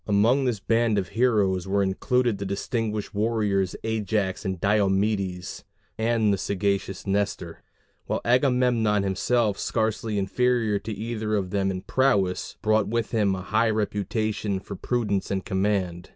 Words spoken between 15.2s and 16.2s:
in command.